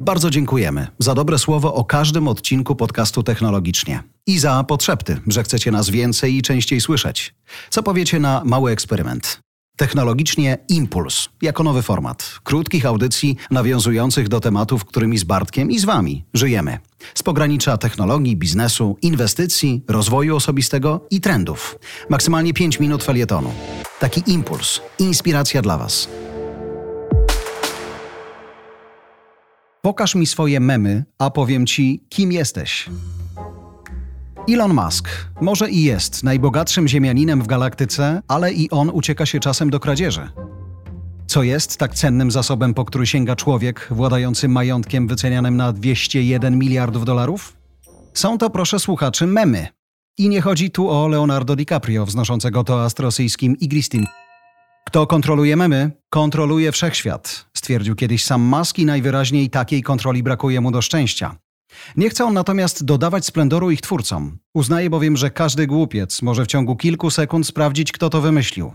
Bardzo 0.00 0.30
dziękujemy 0.30 0.86
za 0.98 1.14
dobre 1.14 1.38
słowo 1.38 1.74
o 1.74 1.84
każdym 1.84 2.28
odcinku 2.28 2.76
podcastu 2.76 3.22
Technologicznie 3.22 4.02
i 4.26 4.38
za 4.38 4.64
podszepty, 4.64 5.20
że 5.26 5.42
chcecie 5.42 5.70
nas 5.70 5.90
więcej 5.90 6.34
i 6.34 6.42
częściej 6.42 6.80
słyszeć. 6.80 7.34
Co 7.70 7.82
powiecie 7.82 8.20
na 8.20 8.42
mały 8.44 8.72
eksperyment? 8.72 9.43
Technologicznie 9.76 10.58
Impuls, 10.68 11.28
jako 11.42 11.62
nowy 11.62 11.82
format 11.82 12.38
krótkich 12.44 12.86
audycji 12.86 13.36
nawiązujących 13.50 14.28
do 14.28 14.40
tematów, 14.40 14.84
którymi 14.84 15.18
z 15.18 15.24
Bartkiem 15.24 15.70
i 15.70 15.78
z 15.78 15.84
Wami 15.84 16.24
żyjemy. 16.34 16.78
Z 17.14 17.22
pogranicza 17.22 17.76
technologii, 17.76 18.36
biznesu, 18.36 18.96
inwestycji, 19.02 19.82
rozwoju 19.88 20.36
osobistego 20.36 21.06
i 21.10 21.20
trendów. 21.20 21.78
Maksymalnie 22.08 22.54
5 22.54 22.80
minut 22.80 23.04
felietonu. 23.04 23.52
Taki 24.00 24.22
impuls, 24.26 24.80
inspiracja 24.98 25.62
dla 25.62 25.78
Was. 25.78 26.08
Pokaż 29.82 30.14
mi 30.14 30.26
swoje 30.26 30.60
memy, 30.60 31.04
a 31.18 31.30
powiem 31.30 31.66
Ci, 31.66 32.04
kim 32.08 32.32
jesteś. 32.32 32.88
Elon 34.48 34.74
Musk 34.74 35.08
może 35.40 35.70
i 35.70 35.82
jest 35.82 36.24
najbogatszym 36.24 36.88
ziemianinem 36.88 37.42
w 37.42 37.46
galaktyce, 37.46 38.22
ale 38.28 38.52
i 38.52 38.70
on 38.70 38.90
ucieka 38.90 39.26
się 39.26 39.40
czasem 39.40 39.70
do 39.70 39.80
kradzieży. 39.80 40.28
Co 41.26 41.42
jest 41.42 41.76
tak 41.76 41.94
cennym 41.94 42.30
zasobem, 42.30 42.74
po 42.74 42.84
który 42.84 43.06
sięga 43.06 43.36
człowiek 43.36 43.88
władający 43.90 44.48
majątkiem 44.48 45.08
wycenianym 45.08 45.56
na 45.56 45.72
201 45.72 46.58
miliardów 46.58 47.04
dolarów? 47.04 47.56
Są 48.14 48.38
to, 48.38 48.50
proszę 48.50 48.78
słuchaczy, 48.78 49.26
memy. 49.26 49.68
I 50.18 50.28
nie 50.28 50.40
chodzi 50.40 50.70
tu 50.70 50.90
o 50.90 51.08
Leonardo 51.08 51.56
DiCaprio, 51.56 52.06
wznoszącego 52.06 52.64
toast 52.64 53.00
rosyjskim 53.00 53.58
Igristim. 53.58 54.06
Kto 54.86 55.06
kontroluje 55.06 55.56
memy, 55.56 55.90
kontroluje 56.10 56.72
wszechświat, 56.72 57.46
stwierdził 57.56 57.94
kiedyś 57.94 58.24
sam 58.24 58.42
Musk 58.42 58.78
i 58.78 58.86
najwyraźniej 58.86 59.50
takiej 59.50 59.82
kontroli 59.82 60.22
brakuje 60.22 60.60
mu 60.60 60.70
do 60.70 60.82
szczęścia. 60.82 61.36
Nie 61.96 62.10
chce 62.10 62.24
on 62.24 62.34
natomiast 62.34 62.84
dodawać 62.84 63.26
splendoru 63.26 63.70
ich 63.70 63.80
twórcom. 63.80 64.38
Uznaje 64.54 64.90
bowiem, 64.90 65.16
że 65.16 65.30
każdy 65.30 65.66
głupiec 65.66 66.22
może 66.22 66.44
w 66.44 66.46
ciągu 66.46 66.76
kilku 66.76 67.10
sekund 67.10 67.46
sprawdzić, 67.46 67.92
kto 67.92 68.10
to 68.10 68.20
wymyślił. 68.20 68.72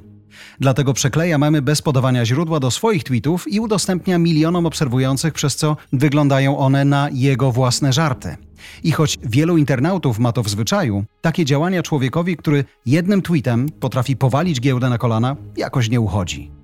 Dlatego 0.59 0.93
przekleja 0.93 1.37
memy 1.37 1.61
bez 1.61 1.81
podawania 1.81 2.25
źródła 2.25 2.59
do 2.59 2.71
swoich 2.71 3.03
tweetów 3.03 3.53
i 3.53 3.59
udostępnia 3.59 4.17
milionom 4.17 4.65
obserwujących, 4.65 5.33
przez 5.33 5.55
co 5.55 5.77
wyglądają 5.93 6.57
one 6.57 6.85
na 6.85 7.09
jego 7.13 7.51
własne 7.51 7.93
żarty. 7.93 8.37
I 8.83 8.91
choć 8.91 9.19
wielu 9.23 9.57
internautów 9.57 10.19
ma 10.19 10.31
to 10.31 10.43
w 10.43 10.49
zwyczaju, 10.49 11.03
takie 11.21 11.45
działania 11.45 11.83
człowiekowi, 11.83 12.37
który 12.37 12.65
jednym 12.85 13.21
tweetem 13.21 13.69
potrafi 13.79 14.17
powalić 14.17 14.61
giełdę 14.61 14.89
na 14.89 14.97
kolana, 14.97 15.35
jakoś 15.57 15.89
nie 15.89 16.01
uchodzi. 16.01 16.58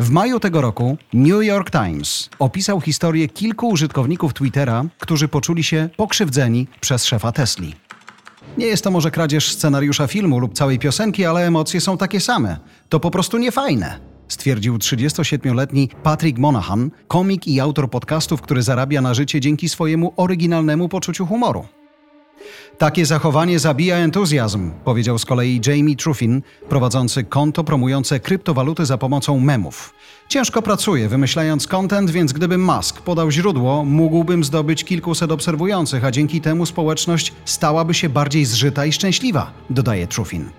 W 0.00 0.10
maju 0.10 0.40
tego 0.40 0.60
roku 0.60 0.96
New 1.12 1.44
York 1.44 1.70
Times 1.70 2.30
opisał 2.38 2.80
historię 2.80 3.28
kilku 3.28 3.68
użytkowników 3.68 4.34
Twittera, 4.34 4.84
którzy 4.98 5.28
poczuli 5.28 5.64
się 5.64 5.88
pokrzywdzeni 5.96 6.66
przez 6.80 7.04
szefa 7.04 7.32
Tesli. 7.32 7.74
Nie 8.58 8.66
jest 8.66 8.84
to 8.84 8.90
może 8.90 9.10
kradzież 9.10 9.52
scenariusza 9.52 10.06
filmu 10.06 10.38
lub 10.38 10.54
całej 10.54 10.78
piosenki, 10.78 11.24
ale 11.24 11.46
emocje 11.46 11.80
są 11.80 11.98
takie 11.98 12.20
same. 12.20 12.58
To 12.88 13.00
po 13.00 13.10
prostu 13.10 13.38
niefajne, 13.38 14.00
stwierdził 14.28 14.76
37-letni 14.76 15.88
Patrick 16.02 16.38
Monahan, 16.38 16.90
komik 17.08 17.48
i 17.48 17.60
autor 17.60 17.90
podcastów, 17.90 18.42
który 18.42 18.62
zarabia 18.62 19.00
na 19.00 19.14
życie 19.14 19.40
dzięki 19.40 19.68
swojemu 19.68 20.12
oryginalnemu 20.16 20.88
poczuciu 20.88 21.26
humoru. 21.26 21.64
Takie 22.80 23.06
zachowanie 23.06 23.58
zabija 23.58 23.96
entuzjazm, 23.96 24.70
powiedział 24.84 25.18
z 25.18 25.24
kolei 25.24 25.60
Jamie 25.66 25.96
Truffin, 25.96 26.42
prowadzący 26.68 27.24
konto 27.24 27.64
promujące 27.64 28.20
kryptowaluty 28.20 28.86
za 28.86 28.98
pomocą 28.98 29.40
memów. 29.40 29.94
Ciężko 30.28 30.62
pracuję, 30.62 31.08
wymyślając 31.08 31.66
content, 31.66 32.10
więc 32.10 32.32
gdybym 32.32 32.64
Musk 32.64 33.00
podał 33.00 33.30
źródło, 33.30 33.84
mógłbym 33.84 34.44
zdobyć 34.44 34.84
kilkuset 34.84 35.32
obserwujących, 35.32 36.04
a 36.04 36.10
dzięki 36.10 36.40
temu 36.40 36.66
społeczność 36.66 37.32
stałaby 37.44 37.94
się 37.94 38.08
bardziej 38.08 38.44
zżyta 38.44 38.86
i 38.86 38.92
szczęśliwa, 38.92 39.52
dodaje 39.70 40.06
Truffin. 40.06 40.50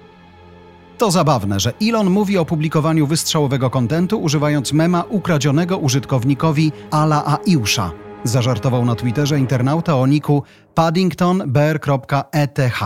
To 0.98 1.12
zabawne, 1.12 1.60
że 1.60 1.74
Elon 1.82 2.10
mówi 2.10 2.38
o 2.38 2.46
publikowaniu 2.46 3.08
wystrzałowego 3.08 3.70
kontentu 3.70 4.22
używając 4.22 4.74
mema 4.74 5.04
ukradzionego 5.10 5.78
użytkownikowi 5.78 6.72
Ala 6.92 7.26
Aiusza, 7.26 7.92
Zażartował 8.24 8.86
na 8.86 8.96
Twitterze 8.96 9.40
internauta 9.40 9.98
o 9.98 10.08
niku 10.08 10.44
paddingtonbear.eth. 10.74 12.82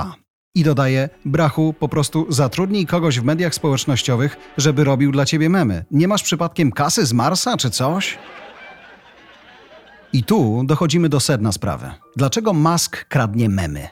I 0.55 0.63
dodaje, 0.63 1.09
brachu, 1.25 1.73
po 1.79 1.89
prostu 1.89 2.25
zatrudnij 2.29 2.85
kogoś 2.85 3.19
w 3.19 3.23
mediach 3.23 3.55
społecznościowych, 3.55 4.37
żeby 4.57 4.83
robił 4.83 5.11
dla 5.11 5.25
ciebie 5.25 5.49
memy. 5.49 5.85
Nie 5.91 6.07
masz 6.07 6.23
przypadkiem 6.23 6.71
kasy 6.71 7.05
z 7.05 7.13
Marsa 7.13 7.57
czy 7.57 7.69
coś? 7.69 8.17
I 10.13 10.23
tu 10.23 10.61
dochodzimy 10.65 11.09
do 11.09 11.19
sedna 11.19 11.51
sprawy. 11.51 11.91
Dlaczego 12.15 12.53
Musk 12.53 13.05
kradnie 13.05 13.49
memy? 13.49 13.87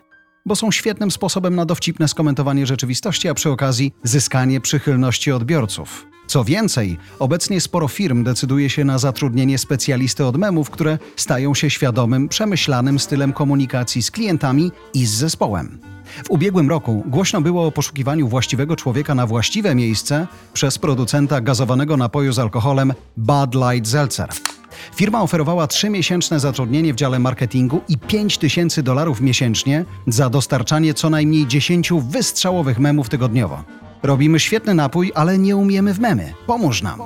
Bo 0.46 0.56
są 0.56 0.72
świetnym 0.72 1.12
sposobem 1.12 1.56
na 1.56 1.66
dowcipne 1.66 2.08
skomentowanie 2.08 2.66
rzeczywistości, 2.66 3.30
a 3.30 3.34
przy 3.34 3.50
okazji 3.50 3.94
zyskanie 4.04 4.62
przychylności 4.62 5.32
odbiorców. 5.32 6.06
Co 6.34 6.44
więcej, 6.44 6.98
obecnie 7.20 7.62
sporo 7.62 7.88
firm 7.88 8.24
decyduje 8.24 8.70
się 8.70 8.86
na 8.86 8.98
zatrudnienie 8.98 9.58
specjalisty 9.58 10.26
od 10.26 10.38
memów, 10.38 10.70
które 10.70 10.98
stają 11.16 11.54
się 11.54 11.70
świadomym, 11.70 12.30
przemyślanym 12.30 13.00
stylem 13.00 13.34
komunikacji 13.34 14.04
z 14.04 14.12
klientami 14.12 14.72
i 14.94 15.06
z 15.06 15.12
zespołem. 15.12 15.80
W 16.26 16.32
ubiegłym 16.32 16.70
roku 16.70 17.04
głośno 17.06 17.42
było 17.42 17.68
o 17.68 17.72
poszukiwaniu 17.72 18.28
właściwego 18.28 18.76
człowieka 18.76 19.16
na 19.16 19.28
właściwe 19.28 19.76
miejsce 19.76 20.28
przez 20.54 20.78
producenta 20.78 21.42
gazowanego 21.42 21.98
napoju 21.98 22.34
z 22.34 22.40
alkoholem 22.40 22.94
Bud 23.18 23.56
Light 23.56 23.92
Seltzer. 23.92 24.30
Firma 24.96 25.22
oferowała 25.22 25.66
3-miesięczne 25.66 26.40
zatrudnienie 26.40 26.94
w 26.94 26.96
dziale 26.96 27.20
marketingu 27.20 27.82
i 27.90 27.98
5 27.98 28.38
tysięcy 28.38 28.84
dolarów 28.84 29.22
miesięcznie 29.22 29.86
za 30.08 30.30
dostarczanie 30.30 30.94
co 30.94 31.10
najmniej 31.10 31.48
10 31.48 31.94
wystrzałowych 32.10 32.80
memów 32.80 33.10
tygodniowo. 33.10 33.64
Robimy 34.04 34.40
świetny 34.40 34.74
napój, 34.74 35.12
ale 35.16 35.38
nie 35.38 35.58
umiemy 35.58 35.94
w 35.94 36.00
memy. 36.00 36.34
Pomóż 36.48 36.82
nam. 36.82 37.00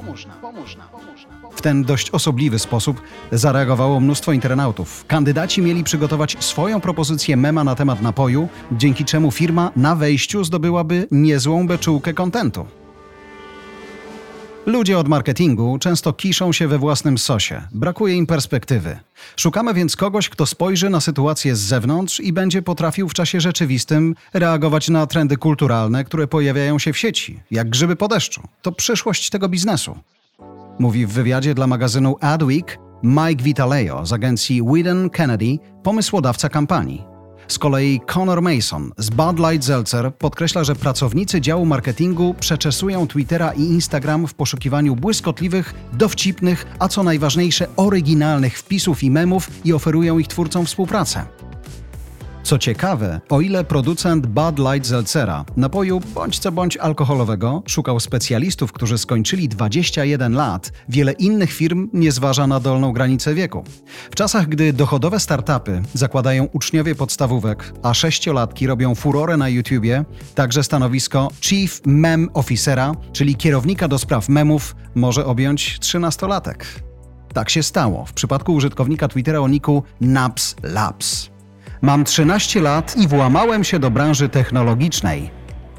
W 1.55 1.61
ten 1.61 1.83
dość 1.83 2.11
osobliwy 2.11 2.59
sposób 2.59 3.01
zareagowało 3.31 3.99
mnóstwo 3.99 4.31
internautów. 4.31 5.05
Kandydaci 5.07 5.61
mieli 5.61 5.83
przygotować 5.83 6.37
swoją 6.39 6.81
propozycję 6.81 7.37
mema 7.37 7.63
na 7.63 7.75
temat 7.75 8.01
napoju, 8.01 8.49
dzięki 8.71 9.05
czemu 9.05 9.31
firma 9.31 9.71
na 9.75 9.95
wejściu 9.95 10.43
zdobyłaby 10.43 11.07
niezłą 11.11 11.67
beczułkę 11.67 12.13
kontentu. 12.13 12.65
Ludzie 14.67 14.97
od 14.97 15.07
marketingu 15.07 15.77
często 15.79 16.13
kiszą 16.13 16.53
się 16.53 16.67
we 16.67 16.77
własnym 16.77 17.17
sosie, 17.17 17.61
brakuje 17.71 18.15
im 18.15 18.27
perspektywy. 18.27 18.99
Szukamy 19.37 19.73
więc 19.73 19.95
kogoś, 19.95 20.29
kto 20.29 20.45
spojrzy 20.45 20.89
na 20.89 21.01
sytuację 21.01 21.55
z 21.55 21.59
zewnątrz 21.59 22.19
i 22.19 22.33
będzie 22.33 22.61
potrafił 22.61 23.09
w 23.09 23.13
czasie 23.13 23.41
rzeczywistym 23.41 24.15
reagować 24.33 24.89
na 24.89 25.07
trendy 25.07 25.37
kulturalne, 25.37 26.03
które 26.03 26.27
pojawiają 26.27 26.79
się 26.79 26.93
w 26.93 26.97
sieci, 26.97 27.39
jak 27.51 27.69
grzyby 27.69 27.95
po 27.95 28.07
deszczu. 28.07 28.41
To 28.61 28.71
przyszłość 28.71 29.29
tego 29.29 29.49
biznesu. 29.49 29.97
Mówi 30.79 31.05
w 31.05 31.11
wywiadzie 31.11 31.53
dla 31.53 31.67
magazynu 31.67 32.17
Adweek 32.21 32.79
Mike 33.03 33.43
Vitaleo 33.43 34.05
z 34.05 34.13
agencji 34.13 34.61
Whedon 34.61 35.09
Kennedy, 35.09 35.59
pomysłodawca 35.83 36.49
kampanii. 36.49 37.16
Z 37.47 37.59
kolei 37.59 38.01
Conor 38.15 38.41
Mason 38.41 38.91
z 38.97 39.09
Bud 39.09 39.39
Light 39.39 39.65
Seltzer 39.65 40.15
podkreśla, 40.15 40.63
że 40.63 40.75
pracownicy 40.75 41.41
działu 41.41 41.65
marketingu 41.65 42.35
przeczesują 42.39 43.07
Twittera 43.07 43.51
i 43.51 43.61
Instagram 43.61 44.27
w 44.27 44.33
poszukiwaniu 44.33 44.95
błyskotliwych, 44.95 45.73
dowcipnych, 45.93 46.65
a 46.79 46.87
co 46.87 47.03
najważniejsze 47.03 47.67
oryginalnych 47.75 48.59
wpisów 48.59 49.03
i 49.03 49.11
memów 49.11 49.49
i 49.65 49.73
oferują 49.73 50.19
ich 50.19 50.27
twórcom 50.27 50.65
współpracę. 50.65 51.25
Co 52.47 52.57
ciekawe, 52.57 53.21
o 53.29 53.41
ile 53.41 53.63
producent 53.63 54.27
Bud 54.27 54.59
Light 54.59 54.87
Seltzera, 54.87 55.45
napoju 55.57 56.01
bądź 56.13 56.39
co 56.39 56.51
bądź 56.51 56.77
alkoholowego, 56.77 57.63
szukał 57.65 57.99
specjalistów, 57.99 58.71
którzy 58.71 58.97
skończyli 58.97 59.49
21 59.49 60.33
lat, 60.33 60.71
wiele 60.89 61.11
innych 61.11 61.53
firm 61.53 61.89
nie 61.93 62.11
zważa 62.11 62.47
na 62.47 62.59
dolną 62.59 62.91
granicę 62.91 63.33
wieku. 63.33 63.63
W 64.11 64.15
czasach, 64.15 64.47
gdy 64.47 64.73
dochodowe 64.73 65.19
startupy 65.19 65.81
zakładają 65.93 66.47
uczniowie 66.53 66.95
podstawówek, 66.95 67.73
a 67.83 67.93
sześciolatki 67.93 68.67
robią 68.67 68.95
furorę 68.95 69.37
na 69.37 69.49
YouTubie, 69.49 70.05
także 70.35 70.63
stanowisko 70.63 71.31
Chief 71.41 71.81
Mem 71.85 72.29
Officera, 72.33 72.91
czyli 73.13 73.35
kierownika 73.35 73.87
do 73.87 73.99
spraw 73.99 74.29
memów, 74.29 74.75
może 74.95 75.25
objąć 75.25 75.79
trzynastolatek. 75.79 76.65
Tak 77.33 77.49
się 77.49 77.63
stało 77.63 78.05
w 78.05 78.13
przypadku 78.13 78.53
użytkownika 78.53 79.07
Twittera 79.07 79.39
o 79.39 79.47
niku 79.47 79.83
Naps 80.01 80.55
Labs. 80.63 81.36
Mam 81.81 82.03
13 82.03 82.61
lat 82.61 82.97
i 82.97 83.07
włamałem 83.07 83.63
się 83.63 83.79
do 83.79 83.91
branży 83.91 84.29
technologicznej. 84.29 85.29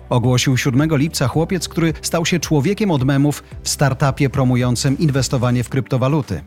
Ogłosił 0.08 0.56
7 0.56 0.96
lipca 0.96 1.28
chłopiec, 1.28 1.68
który 1.68 1.92
stał 2.02 2.26
się 2.26 2.40
człowiekiem 2.40 2.90
od 2.90 3.04
memów 3.04 3.42
w 3.62 3.68
startupie 3.68 4.30
promującym 4.30 4.98
inwestowanie 4.98 5.64
w 5.64 5.68
kryptowaluty. 5.68 6.44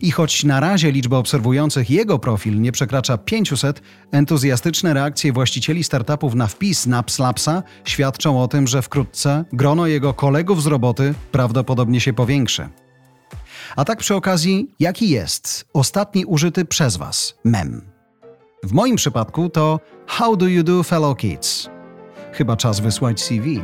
I 0.00 0.10
choć 0.10 0.44
na 0.44 0.60
razie 0.60 0.92
liczba 0.92 1.16
obserwujących 1.16 1.90
jego 1.90 2.18
profil 2.18 2.60
nie 2.60 2.72
przekracza 2.72 3.18
500, 3.18 3.82
entuzjastyczne 4.12 4.94
reakcje 4.94 5.32
właścicieli 5.32 5.84
startupów 5.84 6.34
na 6.34 6.46
wpis 6.46 6.86
na 6.86 7.02
Pslapsa 7.02 7.62
świadczą 7.84 8.42
o 8.42 8.48
tym, 8.48 8.66
że 8.66 8.82
wkrótce 8.82 9.44
grono 9.52 9.86
jego 9.86 10.14
kolegów 10.14 10.62
z 10.62 10.66
roboty 10.66 11.14
prawdopodobnie 11.32 12.00
się 12.00 12.12
powiększy. 12.12 12.68
A 13.76 13.84
tak 13.84 13.98
przy 13.98 14.14
okazji, 14.14 14.74
jaki 14.80 15.08
jest 15.08 15.64
ostatni 15.72 16.24
użyty 16.24 16.64
przez 16.64 16.96
Was 16.96 17.34
mem? 17.44 17.87
W 18.62 18.72
moim 18.72 18.96
przypadku 18.96 19.48
to 19.48 19.80
How 20.06 20.36
do 20.36 20.46
you 20.46 20.62
do 20.62 20.82
fellow 20.82 21.16
kids? 21.16 21.70
Chyba 22.32 22.56
czas 22.56 22.80
wysłać 22.80 23.20
CV. 23.20 23.60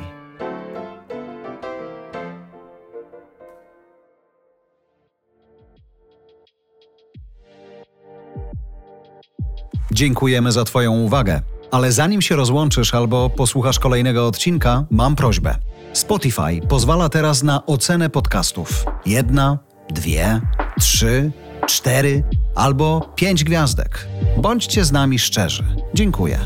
Dziękujemy 9.92 10.52
za 10.52 10.64
Twoją 10.64 10.92
uwagę. 10.92 11.40
Ale 11.70 11.92
zanim 11.92 12.22
się 12.22 12.36
rozłączysz 12.36 12.94
albo 12.94 13.30
posłuchasz 13.30 13.78
kolejnego 13.78 14.26
odcinka, 14.26 14.84
mam 14.90 15.16
prośbę. 15.16 15.56
Spotify 15.92 16.60
pozwala 16.68 17.08
teraz 17.08 17.42
na 17.42 17.66
ocenę 17.66 18.10
podcastów. 18.10 18.84
Jedna, 19.06 19.58
dwie, 19.90 20.40
trzy, 20.80 21.30
cztery 21.66 22.24
albo 22.54 23.12
pięć 23.16 23.44
gwiazdek. 23.44 24.08
Bądźcie 24.38 24.84
z 24.84 24.92
nami 24.92 25.18
szczerzy. 25.18 25.64
Dziękuję. 25.94 26.38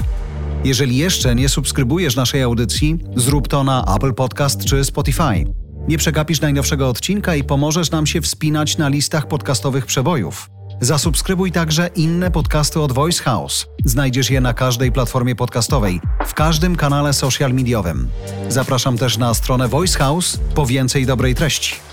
Jeżeli 0.64 0.96
jeszcze 0.96 1.34
nie 1.34 1.48
subskrybujesz 1.48 2.16
naszej 2.16 2.42
audycji, 2.42 2.98
zrób 3.16 3.48
to 3.48 3.64
na 3.64 3.96
Apple 3.96 4.14
Podcast 4.14 4.64
czy 4.64 4.84
Spotify. 4.84 5.44
Nie 5.88 5.98
przegapisz 5.98 6.40
najnowszego 6.40 6.88
odcinka 6.88 7.34
i 7.34 7.44
pomożesz 7.44 7.90
nam 7.90 8.06
się 8.06 8.20
wspinać 8.20 8.78
na 8.78 8.88
listach 8.88 9.28
podcastowych 9.28 9.86
przebojów. 9.86 10.50
Zasubskrybuj 10.80 11.52
także 11.52 11.90
inne 11.96 12.30
podcasty 12.30 12.80
od 12.80 12.92
Voice 12.92 13.22
House. 13.22 13.66
Znajdziesz 13.84 14.30
je 14.30 14.40
na 14.40 14.54
każdej 14.54 14.92
platformie 14.92 15.36
podcastowej, 15.36 16.00
w 16.26 16.34
każdym 16.34 16.76
kanale 16.76 17.12
social 17.12 17.52
mediowym. 17.52 18.08
Zapraszam 18.48 18.98
też 18.98 19.18
na 19.18 19.34
stronę 19.34 19.68
Voice 19.68 19.98
House 19.98 20.40
po 20.54 20.66
więcej 20.66 21.06
dobrej 21.06 21.34
treści. 21.34 21.87